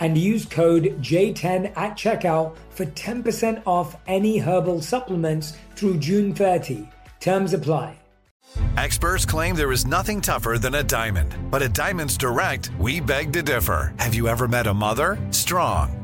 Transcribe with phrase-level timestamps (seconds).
[0.00, 6.88] and use code J10 at checkout for 10% off any herbal supplements through June 30.
[7.20, 7.98] Terms apply.
[8.76, 13.32] Experts claim there is nothing tougher than a diamond, but at Diamonds Direct, we beg
[13.32, 13.94] to differ.
[13.98, 15.18] Have you ever met a mother?
[15.30, 16.03] Strong,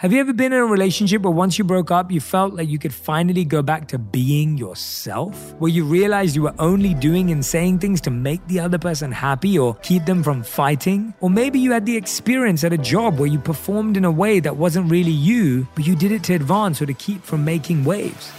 [0.00, 2.68] Have you ever been in a relationship where once you broke up, you felt like
[2.68, 5.54] you could finally go back to being yourself?
[5.60, 9.12] Where you realized you were only doing and saying things to make the other person
[9.12, 11.14] happy or keep them from fighting?
[11.20, 14.40] Or maybe you had the experience at a job where you performed in a way
[14.40, 17.84] that wasn't really you, but you did it to advance or to keep from making
[17.84, 18.32] waves.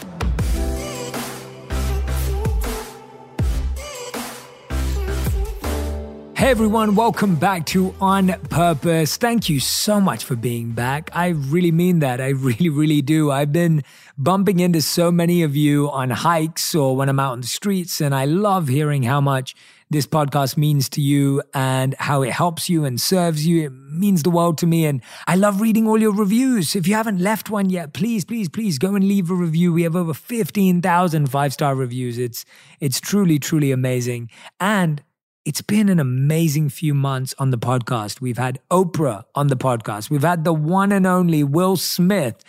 [6.38, 9.16] Hey everyone, welcome back to On Purpose.
[9.16, 11.09] Thank you so much for being back.
[11.13, 12.19] I really mean that.
[12.19, 13.31] I really, really do.
[13.31, 13.85] I've been
[14.18, 18.01] bumping into so many of you on hikes or when I'm out in the streets,
[18.01, 19.56] and I love hearing how much
[19.90, 23.67] this podcast means to you and how it helps you and serves you.
[23.67, 24.85] It means the world to me.
[24.85, 26.75] And I love reading all your reviews.
[26.75, 29.72] If you haven't left one yet, please, please, please go and leave a review.
[29.72, 32.17] We have over 15,000 five star reviews.
[32.17, 32.44] It's,
[32.81, 34.29] it's truly, truly amazing.
[34.59, 35.02] And
[35.46, 38.20] it's been an amazing few months on the podcast.
[38.20, 40.10] We've had Oprah on the podcast.
[40.10, 42.44] We've had the one and only Will Smith.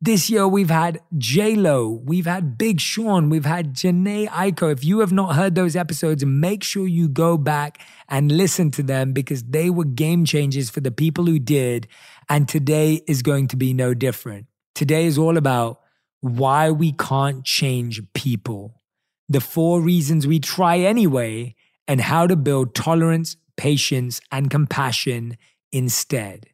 [0.00, 4.72] This year we've had J Lo, we've had Big Sean, we've had Jhené Aiko.
[4.72, 8.82] If you have not heard those episodes, make sure you go back and listen to
[8.82, 11.86] them because they were game changers for the people who did.
[12.28, 14.46] And today is going to be no different.
[14.74, 15.80] Today is all about
[16.20, 18.80] why we can't change people.
[19.28, 21.54] The four reasons we try anyway
[21.90, 25.36] and how to build tolerance, patience, and compassion
[25.72, 26.46] instead.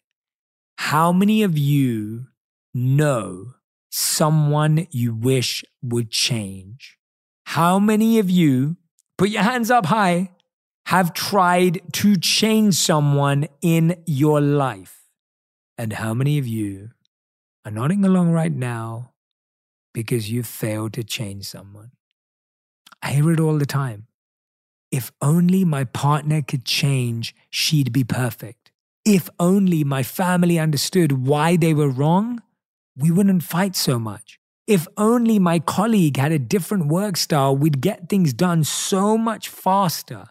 [0.78, 2.28] How many of you
[2.72, 3.52] know
[3.90, 6.96] someone you wish would change?
[7.44, 8.78] How many of you,
[9.18, 10.30] put your hands up high,
[10.86, 15.02] have tried to change someone in your life?
[15.76, 16.92] And how many of you
[17.66, 19.12] are nodding along right now
[19.92, 21.90] because you failed to change someone?
[23.02, 24.06] I hear it all the time.
[24.90, 28.70] If only my partner could change, she'd be perfect.
[29.04, 32.42] If only my family understood why they were wrong,
[32.96, 34.38] we wouldn't fight so much.
[34.66, 39.48] If only my colleague had a different work style, we'd get things done so much
[39.48, 40.24] faster.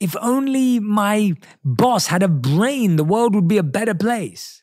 [0.00, 1.34] If only my
[1.64, 4.62] boss had a brain, the world would be a better place.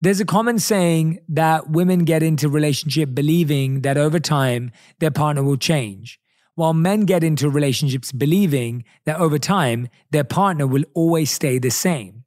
[0.00, 4.70] There's a common saying that women get into relationship believing that over time
[5.00, 6.20] their partner will change
[6.58, 11.70] while men get into relationships believing that over time their partner will always stay the
[11.70, 12.24] same.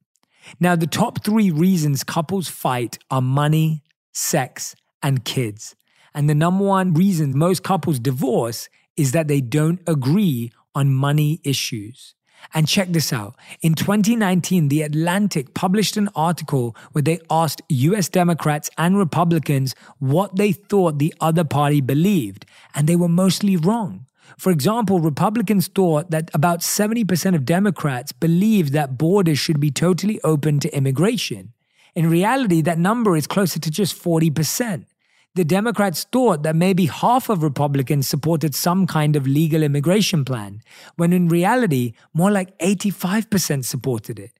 [0.57, 3.83] Now, the top three reasons couples fight are money,
[4.13, 4.73] sex,
[5.03, 5.75] and kids.
[6.15, 11.41] And the number one reason most couples divorce is that they don't agree on money
[11.43, 12.15] issues.
[12.53, 13.35] And check this out.
[13.61, 20.37] In 2019, The Atlantic published an article where they asked US Democrats and Republicans what
[20.37, 24.05] they thought the other party believed, and they were mostly wrong.
[24.37, 30.19] For example, Republicans thought that about 70% of Democrats believed that borders should be totally
[30.23, 31.53] open to immigration.
[31.95, 34.85] In reality, that number is closer to just 40%.
[35.33, 40.61] the Democrats thought that maybe half of Republicans supported some kind of legal immigration plan,
[40.97, 44.31] when in reality, more like 85% supported it.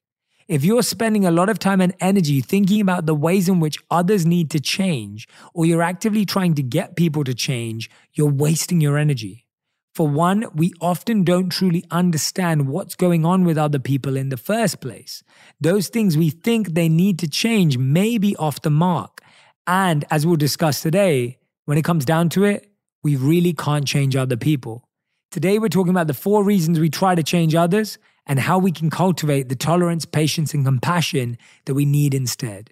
[0.50, 3.78] If you're spending a lot of time and energy thinking about the ways in which
[3.90, 8.82] others need to change, or you're actively trying to get people to change, you're wasting
[8.82, 9.46] your energy.
[9.94, 14.38] For one, we often don't truly understand what's going on with other people in the
[14.38, 15.22] first place.
[15.60, 19.22] Those things we think they need to change may be off the mark.
[19.68, 22.72] And as we'll discuss today, when it comes down to it,
[23.04, 24.88] we really can't change other people.
[25.30, 28.72] Today, we're talking about the four reasons we try to change others and how we
[28.72, 32.72] can cultivate the tolerance, patience, and compassion that we need instead.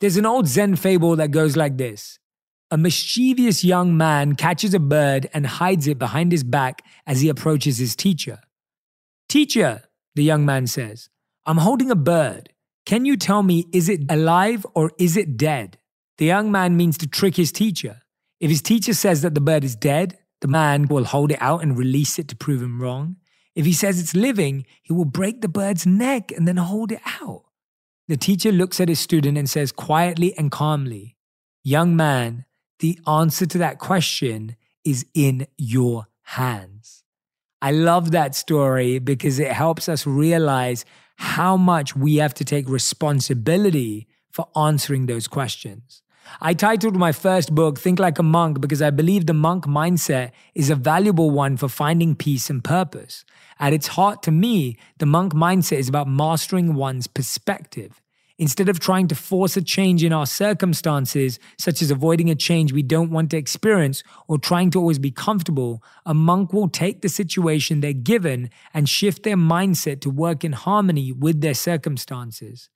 [0.00, 2.18] There's an old Zen fable that goes like this
[2.70, 7.30] A mischievous young man catches a bird and hides it behind his back as he
[7.30, 8.40] approaches his teacher.
[9.26, 9.84] Teacher,
[10.14, 11.08] the young man says,
[11.46, 12.50] I'm holding a bird.
[12.84, 15.78] Can you tell me, is it alive or is it dead?
[16.18, 18.02] The young man means to trick his teacher.
[18.38, 21.62] If his teacher says that the bird is dead, the man will hold it out
[21.62, 23.16] and release it to prove him wrong.
[23.54, 27.00] If he says it's living, he will break the bird's neck and then hold it
[27.22, 27.44] out.
[28.08, 31.16] The teacher looks at his student and says quietly and calmly,
[31.64, 32.44] Young man,
[32.78, 37.02] the answer to that question is in your hands.
[37.60, 40.84] I love that story because it helps us realize
[41.16, 46.02] how much we have to take responsibility for answering those questions.
[46.40, 50.30] I titled my first book Think Like a Monk because I believe the monk mindset
[50.54, 53.24] is a valuable one for finding peace and purpose.
[53.58, 58.00] At its heart, to me, the monk mindset is about mastering one's perspective.
[58.40, 62.72] Instead of trying to force a change in our circumstances, such as avoiding a change
[62.72, 67.02] we don't want to experience or trying to always be comfortable, a monk will take
[67.02, 72.70] the situation they're given and shift their mindset to work in harmony with their circumstances.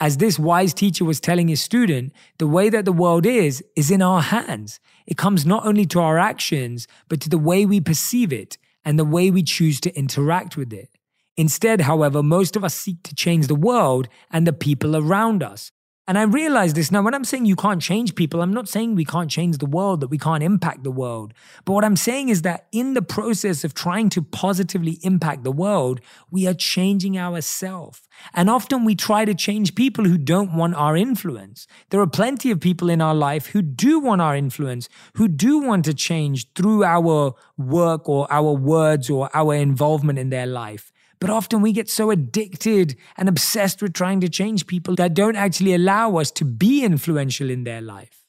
[0.00, 3.92] As this wise teacher was telling his student, the way that the world is, is
[3.92, 4.80] in our hands.
[5.06, 8.98] It comes not only to our actions, but to the way we perceive it and
[8.98, 10.90] the way we choose to interact with it.
[11.36, 15.72] Instead, however, most of us seek to change the world and the people around us.
[16.06, 18.94] And I realize this now when I'm saying you can't change people, I'm not saying
[18.94, 21.32] we can't change the world, that we can't impact the world.
[21.64, 25.50] But what I'm saying is that in the process of trying to positively impact the
[25.50, 28.02] world, we are changing ourselves.
[28.34, 31.66] And often we try to change people who don't want our influence.
[31.88, 35.60] There are plenty of people in our life who do want our influence, who do
[35.60, 40.92] want to change through our work or our words or our involvement in their life.
[41.20, 45.36] But often we get so addicted and obsessed with trying to change people that don't
[45.36, 48.24] actually allow us to be influential in their life.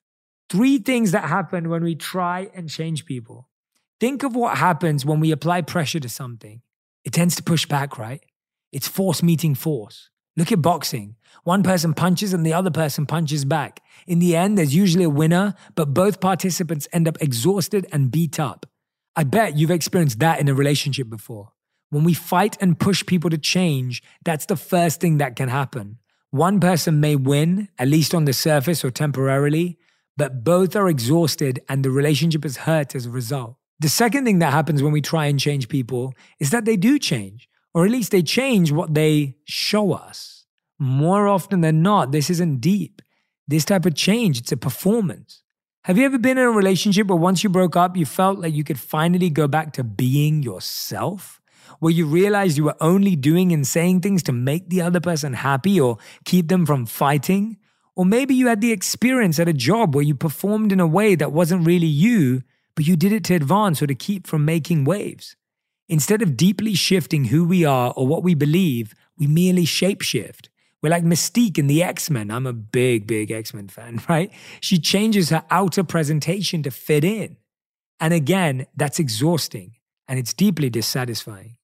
[0.50, 3.50] Three things that happen when we try and change people.
[4.00, 6.62] Think of what happens when we apply pressure to something.
[7.04, 8.24] It tends to push back, right?
[8.72, 10.10] It's force meeting force.
[10.38, 11.16] Look at boxing.
[11.44, 13.82] One person punches and the other person punches back.
[14.06, 18.40] In the end, there's usually a winner, but both participants end up exhausted and beat
[18.40, 18.66] up.
[19.16, 21.54] I bet you've experienced that in a relationship before.
[21.96, 26.00] When we fight and push people to change, that's the first thing that can happen.
[26.30, 29.80] One person may win, at least on the surface or temporarily,
[30.18, 33.56] but both are exhausted and the relationship is hurt as a result.
[33.80, 37.00] The second thing that happens when we try and change people is that they do
[37.00, 40.44] change, or at least they change what they show us.
[40.78, 43.02] More often than not, this isn't deep.
[43.48, 45.44] This type of change, it's a performance.
[45.86, 48.54] Have you ever been in a relationship where once you broke up, you felt like
[48.54, 51.40] you could finally go back to being yourself?
[51.86, 55.34] Where you realized you were only doing and saying things to make the other person
[55.34, 57.58] happy or keep them from fighting?
[57.96, 61.14] Or maybe you had the experience at a job where you performed in a way
[61.14, 62.42] that wasn't really you,
[62.74, 65.36] but you did it to advance or to keep from making waves.
[65.88, 70.48] Instead of deeply shifting who we are or what we believe, we merely shapeshift.
[70.82, 72.32] We're like Mystique in the X Men.
[72.32, 74.32] I'm a big, big X Men fan, right?
[74.60, 77.38] She changes her outer presentation to fit in.
[78.00, 79.76] And again, that's exhausting
[80.08, 81.58] and it's deeply dissatisfying.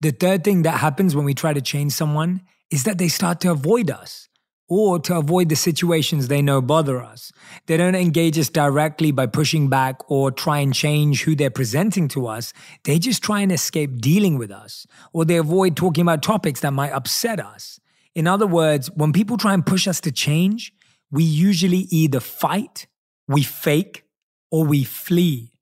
[0.00, 3.40] The third thing that happens when we try to change someone is that they start
[3.40, 4.28] to avoid us
[4.68, 7.32] or to avoid the situations they know bother us.
[7.66, 12.06] They don't engage us directly by pushing back or try and change who they're presenting
[12.08, 12.52] to us.
[12.84, 16.72] They just try and escape dealing with us or they avoid talking about topics that
[16.72, 17.80] might upset us.
[18.14, 20.72] In other words, when people try and push us to change,
[21.10, 22.86] we usually either fight,
[23.26, 24.04] we fake,
[24.50, 25.52] or we flee.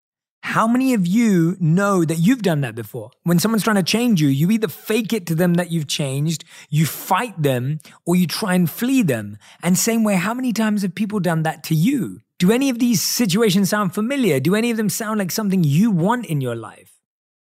[0.46, 3.10] How many of you know that you've done that before?
[3.24, 6.44] When someone's trying to change you, you either fake it to them that you've changed,
[6.70, 9.38] you fight them, or you try and flee them.
[9.60, 12.20] And same way, how many times have people done that to you?
[12.38, 14.38] Do any of these situations sound familiar?
[14.38, 16.92] Do any of them sound like something you want in your life?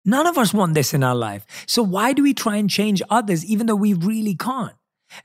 [0.04, 1.46] None of us want this in our life.
[1.68, 4.76] So why do we try and change others even though we really can't?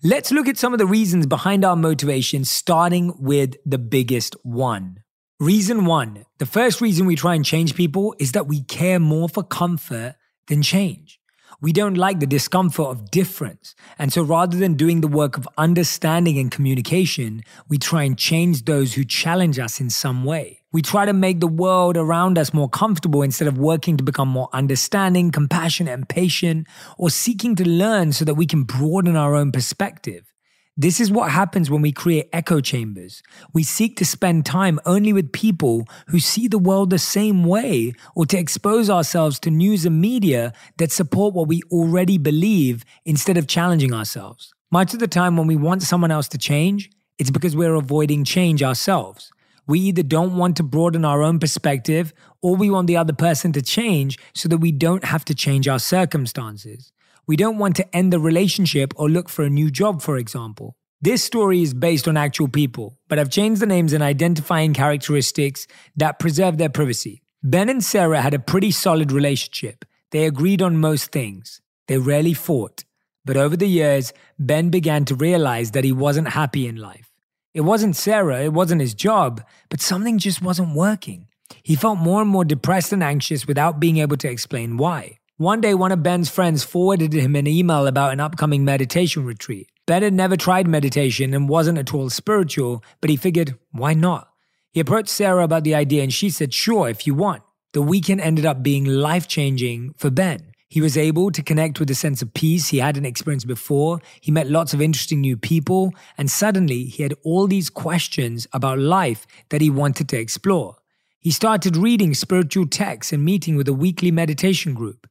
[0.04, 5.00] Let's look at some of the reasons behind our motivation, starting with the biggest one
[5.40, 9.28] Reason one the first reason we try and change people is that we care more
[9.28, 10.14] for comfort
[10.48, 11.20] than change.
[11.60, 13.74] We don't like the discomfort of difference.
[13.98, 18.64] And so rather than doing the work of understanding and communication, we try and change
[18.64, 20.62] those who challenge us in some way.
[20.72, 24.28] We try to make the world around us more comfortable instead of working to become
[24.28, 26.66] more understanding, compassionate, and patient,
[26.96, 30.32] or seeking to learn so that we can broaden our own perspective.
[30.78, 33.23] This is what happens when we create echo chambers.
[33.54, 37.95] We seek to spend time only with people who see the world the same way
[38.14, 43.38] or to expose ourselves to news and media that support what we already believe instead
[43.38, 44.52] of challenging ourselves.
[44.71, 48.23] Much of the time, when we want someone else to change, it's because we're avoiding
[48.23, 49.33] change ourselves.
[49.66, 53.50] We either don't want to broaden our own perspective or we want the other person
[53.52, 56.92] to change so that we don't have to change our circumstances.
[57.28, 60.76] We don't want to end the relationship or look for a new job, for example.
[61.00, 65.66] This story is based on actual people, but I've changed the names and identifying characteristics
[65.97, 67.23] that preserve their privacy.
[67.42, 69.85] Ben and Sarah had a pretty solid relationship.
[70.12, 71.61] They agreed on most things.
[71.88, 72.85] They rarely fought.
[73.25, 77.11] But over the years, Ben began to realize that he wasn't happy in life.
[77.54, 81.26] It wasn't Sarah, it wasn't his job, but something just wasn't working.
[81.64, 85.18] He felt more and more depressed and anxious without being able to explain why.
[85.38, 89.68] One day, one of Ben's friends forwarded him an email about an upcoming meditation retreat.
[89.84, 94.30] Ben had never tried meditation and wasn't at all spiritual, but he figured, why not?
[94.72, 97.42] He approached Sarah about the idea and she said, sure, if you want.
[97.74, 100.52] The weekend ended up being life changing for Ben.
[100.70, 104.00] He was able to connect with a sense of peace he hadn't experienced before.
[104.22, 108.78] He met lots of interesting new people, and suddenly he had all these questions about
[108.78, 110.76] life that he wanted to explore.
[111.20, 115.06] He started reading spiritual texts and meeting with a weekly meditation group.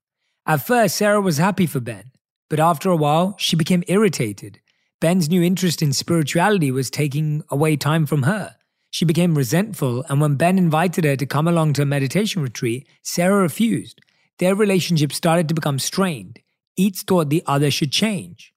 [0.48, 2.12] At first, Sarah was happy for Ben,
[2.50, 4.60] but after a while, she became irritated.
[5.02, 8.56] Ben's new interest in spirituality was taking away time from her.
[8.92, 12.88] She became resentful, and when Ben invited her to come along to a meditation retreat,
[13.02, 14.00] Sarah refused.
[14.40, 16.40] Their relationship started to become strained.
[16.78, 18.54] Each thought the other should change.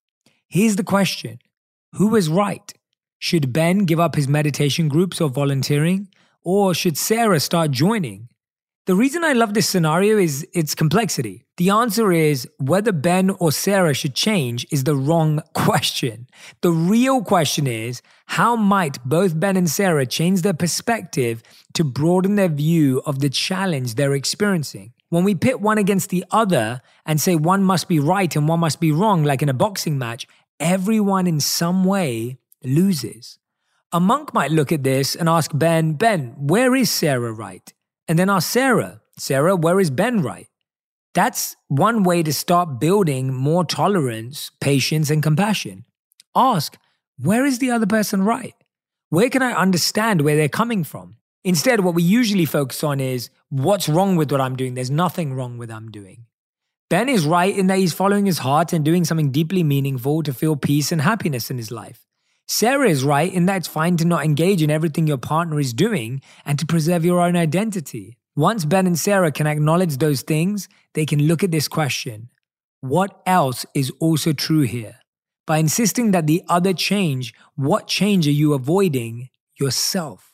[0.49, 1.39] Here's the question
[1.95, 2.73] Who was right?
[3.19, 6.09] Should Ben give up his meditation groups or volunteering?
[6.45, 8.29] Or should Sarah start joining?
[8.89, 11.45] The reason I love this scenario is its complexity.
[11.59, 16.27] The answer is whether Ben or Sarah should change is the wrong question.
[16.63, 21.43] The real question is how might both Ben and Sarah change their perspective
[21.75, 24.95] to broaden their view of the challenge they're experiencing?
[25.11, 28.61] When we pit one against the other and say one must be right and one
[28.61, 30.27] must be wrong, like in a boxing match,
[30.59, 33.39] everyone in some way loses.
[33.93, 37.71] A monk might look at this and ask Ben, Ben, where is Sarah right?
[38.09, 40.49] And then ask Sarah, Sarah, where is Ben right?
[41.15, 45.85] That's one way to start building more tolerance, patience, and compassion.
[46.35, 46.79] Ask,
[47.19, 48.55] where is the other person right?
[49.11, 51.17] Where can I understand where they're coming from?
[51.45, 54.75] Instead, what we usually focus on is what's wrong with what I'm doing?
[54.75, 56.27] There's nothing wrong with what I'm doing.
[56.91, 60.33] Ben is right in that he's following his heart and doing something deeply meaningful to
[60.33, 62.08] feel peace and happiness in his life.
[62.51, 65.75] Sarah is right in that it's fine to not engage in everything your partner is
[65.75, 68.17] doing and to preserve your own identity.
[68.35, 72.31] Once Ben and Sarah can acknowledge those things, they can look at this question
[72.81, 74.97] What else is also true here?
[75.47, 79.29] By insisting that the other change, what change are you avoiding?
[79.61, 80.33] Yourself.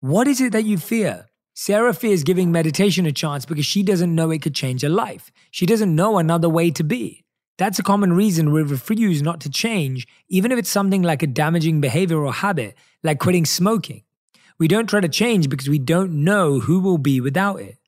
[0.00, 1.26] What is it that you fear?
[1.54, 5.32] Sarah fears giving meditation a chance because she doesn't know it could change her life.
[5.50, 7.24] She doesn't know another way to be.
[7.58, 11.26] That's a common reason we refuse not to change, even if it's something like a
[11.26, 14.04] damaging behavior or habit, like quitting smoking.
[14.60, 17.78] We don't try to change because we don't know who will be without it.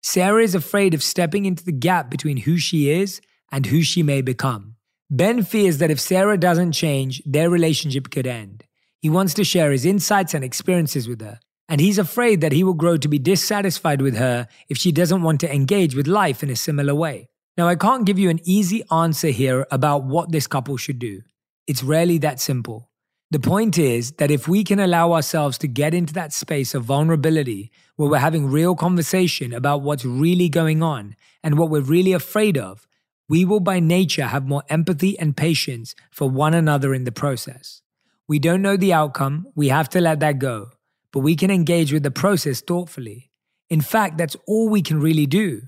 [0.00, 4.04] Sarah is afraid of stepping into the gap between who she is and who she
[4.04, 4.76] may become.
[5.10, 8.64] Ben fears that if Sarah doesn't change, their relationship could end.
[9.00, 12.62] He wants to share his insights and experiences with her, and he's afraid that he
[12.62, 16.44] will grow to be dissatisfied with her if she doesn't want to engage with life
[16.44, 17.28] in a similar way.
[17.56, 21.22] Now, I can't give you an easy answer here about what this couple should do.
[21.66, 22.90] It's rarely that simple.
[23.30, 26.84] The point is that if we can allow ourselves to get into that space of
[26.84, 32.12] vulnerability where we're having real conversation about what's really going on and what we're really
[32.12, 32.86] afraid of,
[33.28, 37.82] we will by nature have more empathy and patience for one another in the process.
[38.28, 40.72] We don't know the outcome, we have to let that go,
[41.10, 43.30] but we can engage with the process thoughtfully.
[43.70, 45.62] In fact, that's all we can really do.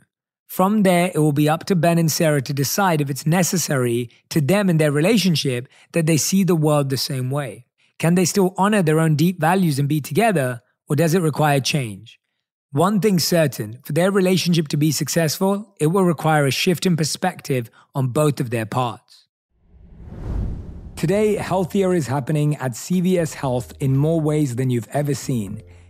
[0.48, 4.08] From there, it will be up to Ben and Sarah to decide if it's necessary
[4.30, 7.66] to them and their relationship that they see the world the same way.
[7.98, 11.60] Can they still honor their own deep values and be together, or does it require
[11.60, 12.18] change?
[12.72, 16.96] One thing's certain for their relationship to be successful, it will require a shift in
[16.96, 19.26] perspective on both of their parts.
[20.96, 25.62] Today, healthier is happening at CVS Health in more ways than you've ever seen.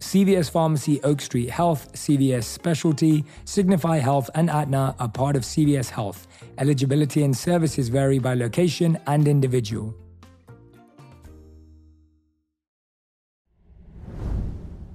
[0.00, 5.90] CVS Pharmacy, Oak Street Health, CVS Specialty, Signify Health, and Aetna are part of CVS
[5.90, 6.28] Health.
[6.58, 9.94] Eligibility and services vary by location and individual.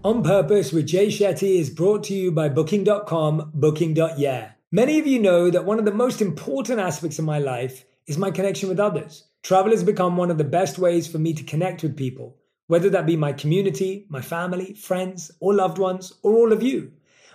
[0.06, 4.52] On Purpose with Jay Shetty is brought to you by Booking.com, Booking.yeah.
[4.72, 8.18] Many of you know that one of the most important aspects of my life is
[8.18, 9.26] my connection with others.
[9.44, 12.90] Travel has become one of the best ways for me to connect with people whether
[12.90, 16.92] that be my community, my family, friends, or loved ones, or all of you.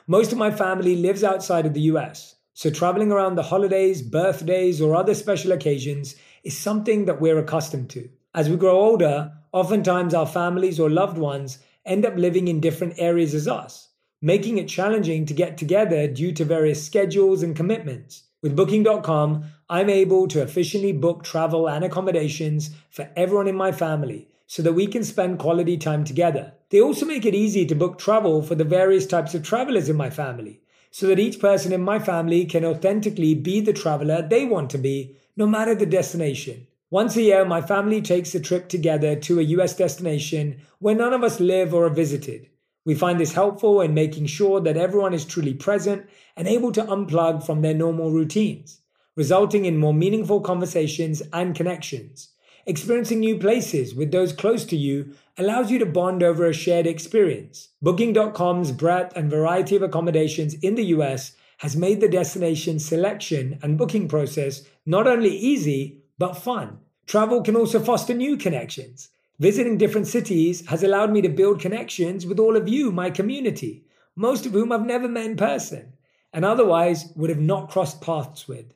[0.07, 4.81] Most of my family lives outside of the US, so traveling around the holidays, birthdays,
[4.81, 8.09] or other special occasions is something that we're accustomed to.
[8.35, 12.95] As we grow older, oftentimes our families or loved ones end up living in different
[12.97, 13.89] areas as us,
[14.23, 18.25] making it challenging to get together due to various schedules and commitments.
[18.43, 24.29] With Booking.com, I'm able to efficiently book travel and accommodations for everyone in my family
[24.49, 26.55] so that we can spend quality time together.
[26.71, 29.97] They also make it easy to book travel for the various types of travelers in
[29.97, 34.47] my family, so that each person in my family can authentically be the traveler they
[34.47, 36.67] want to be, no matter the destination.
[36.91, 41.13] Once a year, my family takes a trip together to a US destination where none
[41.13, 42.49] of us live or are visited.
[42.87, 46.85] We find this helpful in making sure that everyone is truly present and able to
[46.85, 48.81] unplug from their normal routines,
[49.15, 52.31] resulting in more meaningful conversations and connections.
[52.69, 56.87] Experiencing new places with those close to you allows you to bond over a shared
[56.87, 57.71] experience.
[57.81, 63.79] Booking.com's breadth and variety of accommodations in the US has made the destination selection and
[63.79, 66.79] booking process not only easy, but fun.
[67.07, 69.09] Travel can also foster new connections.
[69.39, 73.87] Visiting different cities has allowed me to build connections with all of you, my community,
[74.15, 75.95] most of whom I've never met in person
[76.35, 78.75] and otherwise would have not crossed paths with.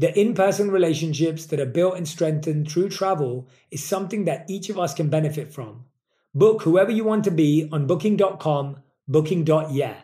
[0.00, 4.70] The in person relationships that are built and strengthened through travel is something that each
[4.70, 5.84] of us can benefit from.
[6.34, 9.96] Book whoever you want to be on booking.com, booking.yeah.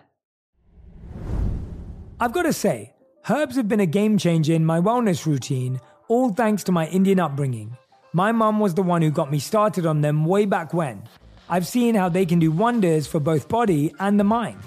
[2.21, 2.93] I've got to say,
[3.31, 7.19] herbs have been a game changer in my wellness routine, all thanks to my Indian
[7.19, 7.75] upbringing.
[8.13, 11.05] My mum was the one who got me started on them way back when.
[11.49, 14.61] I've seen how they can do wonders for both body and the mind.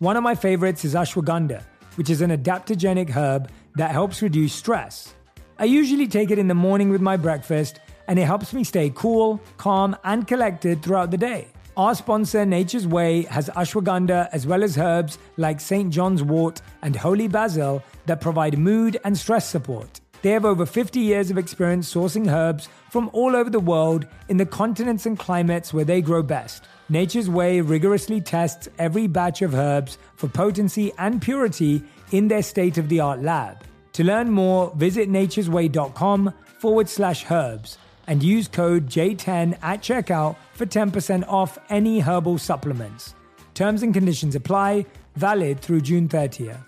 [0.00, 1.62] One of my favorites is ashwagandha,
[1.94, 5.14] which is an adaptogenic herb that helps reduce stress.
[5.58, 8.90] I usually take it in the morning with my breakfast, and it helps me stay
[8.94, 11.48] cool, calm, and collected throughout the day.
[11.76, 15.92] Our sponsor, Nature's Way, has ashwagandha as well as herbs like St.
[15.92, 20.00] John's wort and holy basil that provide mood and stress support.
[20.22, 24.36] They have over 50 years of experience sourcing herbs from all over the world in
[24.36, 26.64] the continents and climates where they grow best.
[26.88, 32.78] Nature's Way rigorously tests every batch of herbs for potency and purity in their state
[32.78, 33.64] of the art lab.
[33.94, 40.66] To learn more, visit nature'sway.com forward slash herbs and use code J10 at checkout for
[40.66, 43.14] 10% off any herbal supplements.
[43.54, 44.86] Terms and conditions apply,
[45.16, 46.58] valid through June 30th.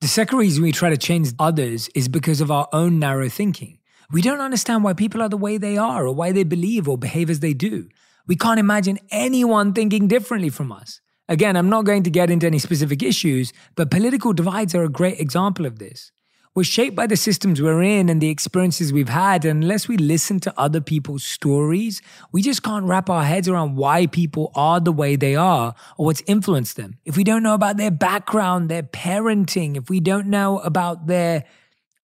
[0.00, 3.78] The second reason we try to change others is because of our own narrow thinking.
[4.12, 6.98] We don't understand why people are the way they are or why they believe or
[6.98, 7.88] behave as they do.
[8.26, 11.00] We can't imagine anyone thinking differently from us.
[11.28, 14.88] Again, I'm not going to get into any specific issues, but political divides are a
[14.88, 16.12] great example of this.
[16.54, 19.44] We're shaped by the systems we're in and the experiences we've had.
[19.44, 22.00] And unless we listen to other people's stories,
[22.32, 26.06] we just can't wrap our heads around why people are the way they are or
[26.06, 26.96] what's influenced them.
[27.04, 31.44] If we don't know about their background, their parenting, if we don't know about their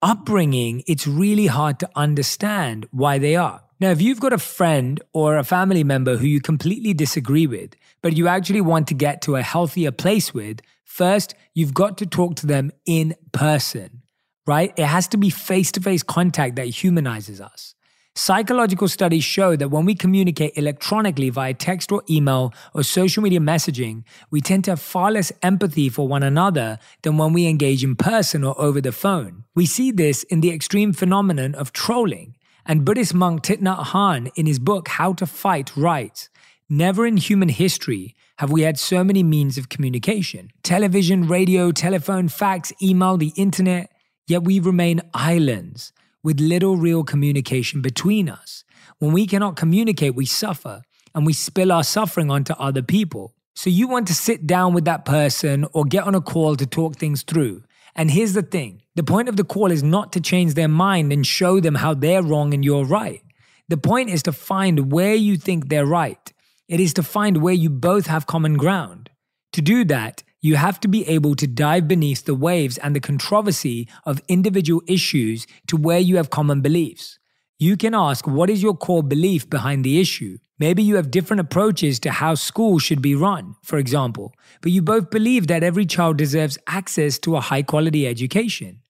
[0.03, 3.62] upbringing, it's really hard to understand why they are.
[3.83, 7.75] Now, if you've got a friend or a family member who you completely disagree with,
[8.01, 12.05] but you actually want to get to a healthier place with, first, you've got to
[12.05, 14.03] talk to them in person,
[14.47, 14.73] right?
[14.77, 17.75] It has to be face to face contact that humanizes us.
[18.15, 23.41] Psychological studies show that when we communicate electronically via text or email or social media
[23.41, 27.83] messaging, we tend to have far less empathy for one another than when we engage
[27.83, 29.43] in person or over the phone.
[29.53, 32.37] We see this in the extreme phenomenon of trolling.
[32.65, 36.29] And Buddhist monk Thich Nhat Hanh, in his book How to Fight, writes
[36.69, 42.29] Never in human history have we had so many means of communication television, radio, telephone,
[42.29, 43.91] fax, email, the internet,
[44.27, 45.91] yet we remain islands
[46.23, 48.63] with little real communication between us.
[48.99, 50.83] When we cannot communicate, we suffer.
[51.15, 53.35] and we spill our suffering onto other people.
[53.55, 56.65] So you want to sit down with that person or get on a call to
[56.65, 57.63] talk things through.
[57.95, 61.11] And here's the thing the point of the call is not to change their mind
[61.11, 63.21] and show them how they're wrong and you're right.
[63.69, 66.33] The point is to find where you think they're right.
[66.67, 69.09] It is to find where you both have common ground.
[69.53, 72.99] To do that, you have to be able to dive beneath the waves and the
[72.99, 77.19] controversy of individual issues to where you have common beliefs.
[77.63, 80.37] You can ask, what is your core belief behind the issue?
[80.59, 84.81] Maybe you have different approaches to how school should be run, for example, but you
[84.81, 88.81] both believe that every child deserves access to a high quality education.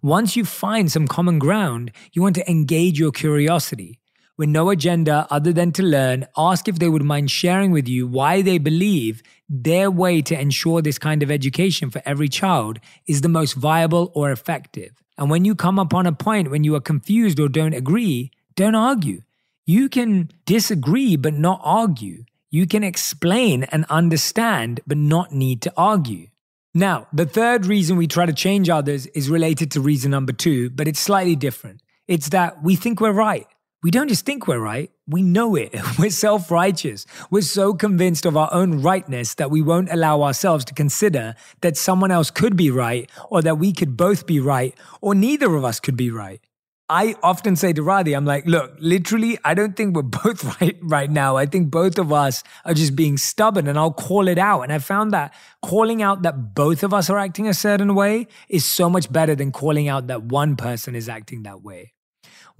[0.00, 4.00] Once you find some common ground, you want to engage your curiosity.
[4.38, 8.06] With no agenda other than to learn, ask if they would mind sharing with you
[8.06, 13.20] why they believe their way to ensure this kind of education for every child is
[13.20, 15.01] the most viable or effective.
[15.18, 18.74] And when you come upon a point when you are confused or don't agree, don't
[18.74, 19.22] argue.
[19.66, 22.24] You can disagree but not argue.
[22.50, 26.28] You can explain and understand but not need to argue.
[26.74, 30.70] Now, the third reason we try to change others is related to reason number two,
[30.70, 31.82] but it's slightly different.
[32.08, 33.46] It's that we think we're right.
[33.82, 35.74] We don't just think we're right, we know it.
[35.98, 37.04] We're self righteous.
[37.32, 41.76] We're so convinced of our own rightness that we won't allow ourselves to consider that
[41.76, 45.64] someone else could be right, or that we could both be right, or neither of
[45.64, 46.40] us could be right.
[46.88, 50.78] I often say to Radhi, I'm like, look, literally, I don't think we're both right
[50.80, 51.36] right now.
[51.36, 54.62] I think both of us are just being stubborn and I'll call it out.
[54.62, 58.28] And I found that calling out that both of us are acting a certain way
[58.48, 61.94] is so much better than calling out that one person is acting that way.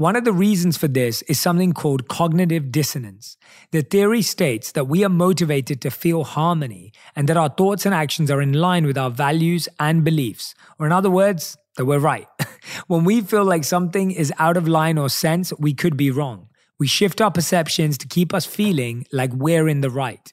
[0.03, 3.37] One of the reasons for this is something called cognitive dissonance.
[3.71, 7.95] The theory states that we are motivated to feel harmony and that our thoughts and
[7.95, 10.57] actions are in line with our values and beliefs.
[10.81, 12.27] Or, in other words, that we're right.
[12.89, 16.49] when we feel like something is out of line or sense, we could be wrong.
[16.81, 20.33] We shift our perceptions to keep us feeling like we're in the right.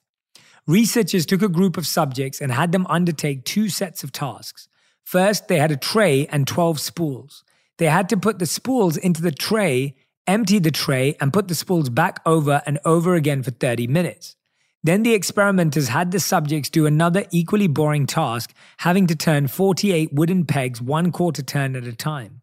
[0.65, 4.67] Researchers took a group of subjects and had them undertake two sets of tasks.
[5.03, 7.43] First, they had a tray and 12 spools.
[7.79, 9.95] They had to put the spools into the tray,
[10.27, 14.35] empty the tray, and put the spools back over and over again for 30 minutes.
[14.83, 20.13] Then the experimenters had the subjects do another equally boring task, having to turn 48
[20.13, 22.41] wooden pegs one quarter turn at a time.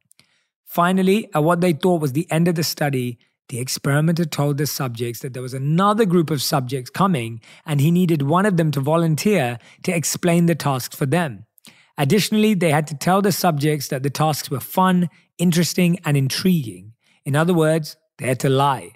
[0.64, 3.18] Finally, at what they thought was the end of the study,
[3.50, 7.90] the experimenter told the subjects that there was another group of subjects coming and he
[7.90, 11.44] needed one of them to volunteer to explain the tasks for them.
[11.98, 16.92] Additionally, they had to tell the subjects that the tasks were fun, interesting, and intriguing.
[17.24, 18.92] In other words, they had to lie.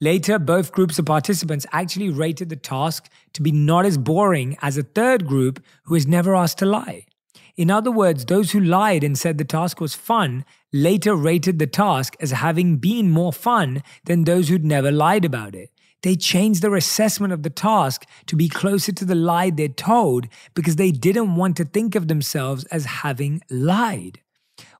[0.00, 4.78] Later, both groups of participants actually rated the task to be not as boring as
[4.78, 7.04] a third group who was never asked to lie.
[7.56, 11.66] In other words, those who lied and said the task was fun later rated the
[11.66, 15.70] task as having been more fun than those who'd never lied about it.
[16.02, 20.28] They changed their assessment of the task to be closer to the lie they'd told
[20.54, 24.20] because they didn't want to think of themselves as having lied.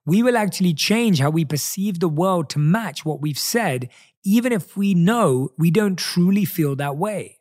[0.07, 3.89] We will actually change how we perceive the world to match what we've said
[4.25, 7.39] even if we know we don't truly feel that way.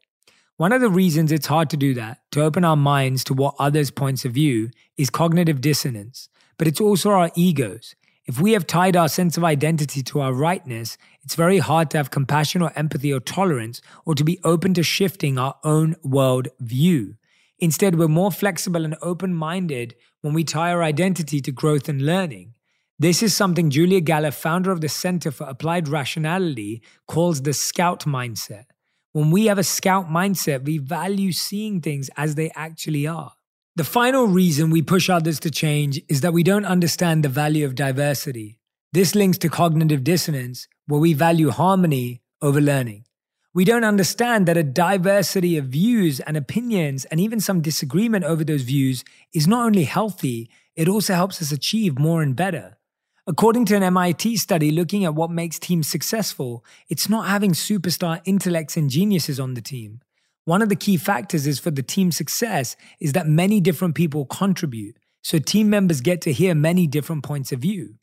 [0.58, 3.56] One of the reasons it's hard to do that, to open our minds to what
[3.60, 7.96] others' points of view, is cognitive dissonance, but it's also our egos.
[8.26, 11.98] If we have tied our sense of identity to our rightness, it's very hard to
[11.98, 16.50] have compassion or empathy or tolerance or to be open to shifting our own world
[16.60, 17.16] view.
[17.60, 22.02] Instead, we're more flexible and open minded when we tie our identity to growth and
[22.02, 22.56] learning.
[22.98, 28.06] This is something Julia Galef, founder of the Center for Applied Rationality, calls the scout
[28.06, 28.66] mindset.
[29.12, 33.34] When we have a scout mindset, we value seeing things as they actually are.
[33.76, 37.66] The final reason we push others to change is that we don't understand the value
[37.66, 38.60] of diversity.
[38.92, 43.06] This links to cognitive dissonance, where we value harmony over learning.
[43.52, 48.44] We don't understand that a diversity of views and opinions, and even some disagreement over
[48.44, 52.78] those views, is not only healthy, it also helps us achieve more and better.
[53.26, 58.22] According to an MIT study looking at what makes teams successful, it's not having superstar
[58.24, 60.02] intellects and geniuses on the team.
[60.46, 64.26] One of the key factors is for the team's success is that many different people
[64.26, 67.96] contribute, so team members get to hear many different points of view.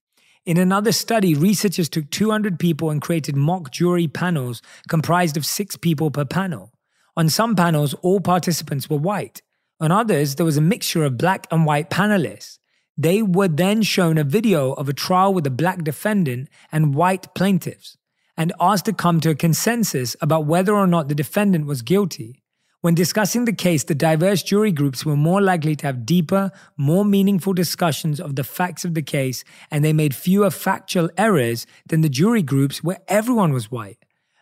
[0.46, 5.76] In another study, researchers took 200 people and created mock jury panels comprised of six
[5.76, 6.72] people per panel.
[7.16, 9.42] On some panels, all participants were white.
[9.80, 12.60] On others, there was a mixture of black and white panelists.
[12.96, 17.34] They were then shown a video of a trial with a black defendant and white
[17.34, 17.96] plaintiffs
[18.36, 22.44] and asked to come to a consensus about whether or not the defendant was guilty.
[22.82, 27.04] When discussing the case, the diverse jury groups were more likely to have deeper, more
[27.04, 32.02] meaningful discussions of the facts of the case, and they made fewer factual errors than
[32.02, 33.98] the jury groups where everyone was white.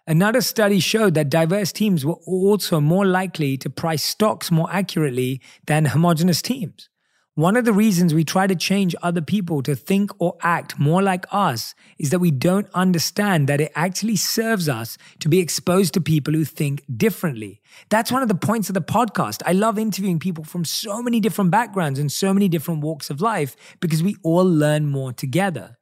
[0.06, 5.40] Another study showed that diverse teams were also more likely to price stocks more accurately
[5.66, 6.90] than homogenous teams.
[7.36, 11.02] One of the reasons we try to change other people to think or act more
[11.02, 15.94] like us is that we don't understand that it actually serves us to be exposed
[15.94, 17.60] to people who think differently.
[17.88, 19.42] That's one of the points of the podcast.
[19.44, 23.20] I love interviewing people from so many different backgrounds and so many different walks of
[23.20, 25.76] life because we all learn more together.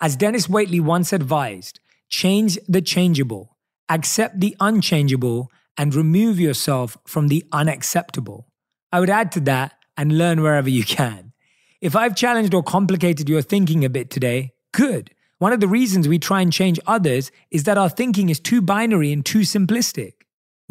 [0.00, 3.56] As Dennis Waitley once advised, change the changeable,
[3.88, 8.48] accept the unchangeable, and remove yourself from the unacceptable.
[8.90, 11.34] I would add to that, and learn wherever you can.
[11.82, 15.10] If I've challenged or complicated your thinking a bit today, good.
[15.36, 18.62] One of the reasons we try and change others is that our thinking is too
[18.62, 20.14] binary and too simplistic.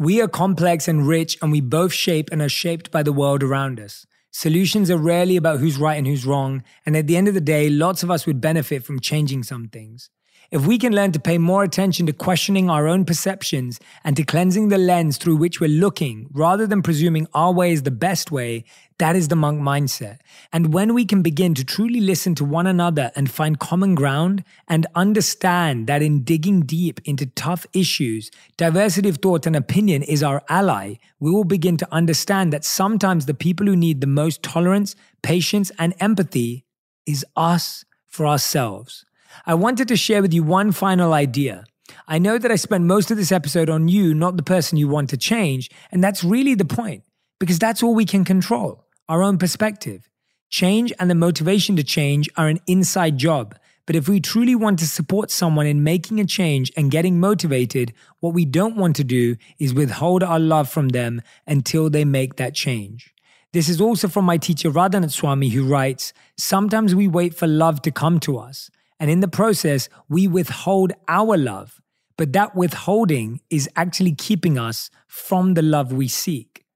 [0.00, 3.44] We are complex and rich, and we both shape and are shaped by the world
[3.44, 4.04] around us.
[4.32, 7.40] Solutions are rarely about who's right and who's wrong, and at the end of the
[7.40, 10.10] day, lots of us would benefit from changing some things.
[10.50, 14.24] If we can learn to pay more attention to questioning our own perceptions and to
[14.24, 18.32] cleansing the lens through which we're looking, rather than presuming our way is the best
[18.32, 18.64] way,
[18.98, 20.18] that is the monk mindset.
[20.52, 24.42] And when we can begin to truly listen to one another and find common ground
[24.66, 30.20] and understand that in digging deep into tough issues, diversity of thought and opinion is
[30.20, 34.42] our ally, we will begin to understand that sometimes the people who need the most
[34.42, 36.64] tolerance, patience, and empathy
[37.06, 39.04] is us for ourselves.
[39.46, 41.64] I wanted to share with you one final idea.
[42.06, 44.88] I know that I spent most of this episode on you, not the person you
[44.88, 47.02] want to change, and that's really the point,
[47.38, 50.08] because that's all we can control our own perspective.
[50.50, 53.56] Change and the motivation to change are an inside job.
[53.86, 57.92] But if we truly want to support someone in making a change and getting motivated,
[58.20, 62.36] what we don't want to do is withhold our love from them until they make
[62.36, 63.12] that change.
[63.52, 67.82] This is also from my teacher Radhanath Swami, who writes Sometimes we wait for love
[67.82, 68.70] to come to us.
[69.00, 71.80] And in the process, we withhold our love.
[72.18, 76.66] But that withholding is actually keeping us from the love we seek.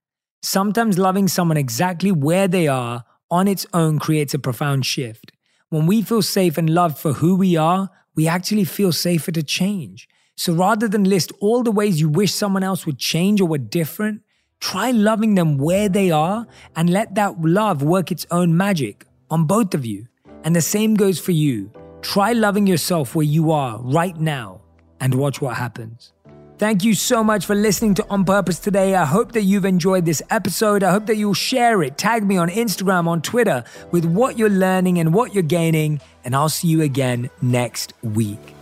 [0.42, 5.32] Sometimes loving someone exactly where they are on its own creates a profound shift.
[5.68, 9.42] When we feel safe and loved for who we are, we actually feel safer to
[9.42, 10.08] change.
[10.36, 13.58] So rather than list all the ways you wish someone else would change or were
[13.58, 14.22] different,
[14.60, 19.44] try loving them where they are and let that love work its own magic on
[19.44, 20.06] both of you.
[20.42, 21.70] And the same goes for you.
[22.04, 24.60] Try loving yourself where you are right now
[25.00, 26.12] and watch what happens.
[26.58, 28.94] Thank you so much for listening to On Purpose today.
[28.94, 30.82] I hope that you've enjoyed this episode.
[30.82, 34.50] I hope that you'll share it, tag me on Instagram, on Twitter with what you're
[34.50, 35.98] learning and what you're gaining.
[36.24, 38.53] And I'll see you again next week.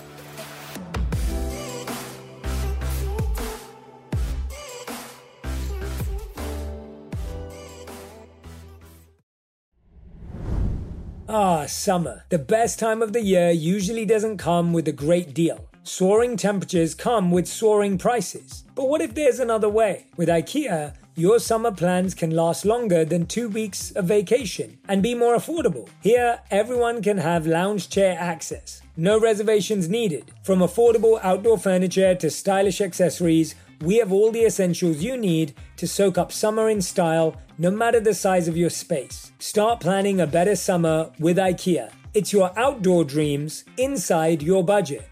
[11.34, 12.24] Ah, summer.
[12.28, 15.66] The best time of the year usually doesn't come with a great deal.
[15.82, 18.64] Soaring temperatures come with soaring prices.
[18.74, 20.08] But what if there's another way?
[20.18, 25.14] With IKEA, your summer plans can last longer than two weeks of vacation and be
[25.14, 25.88] more affordable.
[26.02, 28.82] Here, everyone can have lounge chair access.
[28.98, 30.32] No reservations needed.
[30.42, 35.88] From affordable outdoor furniture to stylish accessories, we have all the essentials you need to
[35.88, 39.30] soak up summer in style, no matter the size of your space.
[39.38, 41.92] Start planning a better summer with IKEA.
[42.12, 45.08] It's your outdoor dreams inside your budget.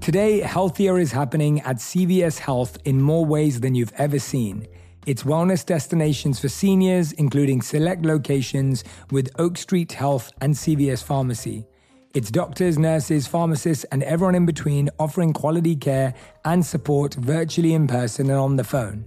[0.00, 4.66] Today, healthier is happening at CVS Health in more ways than you've ever seen.
[5.06, 8.82] It's wellness destinations for seniors, including select locations
[9.12, 11.64] with Oak Street Health and CVS Pharmacy.
[12.12, 16.12] It's doctors, nurses, pharmacists, and everyone in between offering quality care
[16.44, 19.06] and support virtually in person and on the phone.